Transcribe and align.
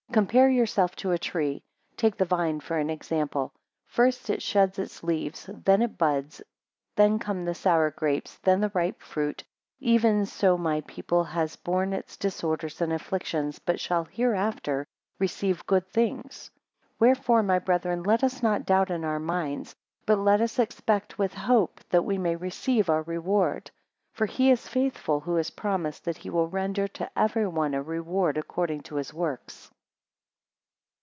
compare 0.13 0.49
yourselves 0.49 0.93
to 0.97 1.11
a 1.13 1.17
tree; 1.17 1.63
take 1.95 2.17
the 2.17 2.25
vine 2.25 2.59
for 2.59 2.77
an 2.77 2.89
example. 2.89 3.49
First 3.87 4.29
it 4.29 4.41
sheds 4.41 4.77
its 4.77 5.05
leaves, 5.05 5.49
then 5.63 5.81
it 5.81 5.97
buds, 5.97 6.41
then 6.97 7.17
come 7.17 7.45
the 7.45 7.55
sour 7.55 7.91
grapes, 7.91 8.37
then 8.43 8.59
the 8.59 8.69
ripe 8.73 9.01
fruit; 9.01 9.41
even 9.79 10.25
so 10.25 10.57
my 10.57 10.81
people 10.81 11.23
has 11.23 11.55
borne 11.55 11.93
its 11.93 12.17
disorders 12.17 12.81
and 12.81 12.91
afflictions, 12.91 13.57
but 13.59 13.79
shall 13.79 14.03
hereafter 14.03 14.85
receive 15.17 15.65
good 15.65 15.87
things. 15.87 16.51
13 16.95 16.95
Wherefore 16.99 17.43
my 17.43 17.59
brethren, 17.59 18.03
let 18.03 18.21
us 18.21 18.43
not 18.43 18.65
doubt 18.65 18.91
in 18.91 19.05
our 19.05 19.17
minds, 19.21 19.73
but 20.05 20.19
let 20.19 20.41
us 20.41 20.59
expect 20.59 21.17
with 21.17 21.33
hope, 21.33 21.79
that 21.89 22.03
we 22.03 22.17
may 22.17 22.35
receive 22.35 22.89
our 22.89 23.03
reward; 23.03 23.71
for 24.11 24.25
he 24.25 24.51
is 24.51 24.67
faithful, 24.67 25.21
who 25.21 25.35
has 25.37 25.51
promised 25.51 26.03
that 26.03 26.17
he 26.17 26.29
will 26.29 26.49
render 26.49 26.85
to 26.89 27.09
everyone 27.17 27.73
a 27.73 27.81
reward 27.81 28.37
according 28.37 28.81
to 28.81 28.95
his 28.95 29.13
works. 29.13 29.71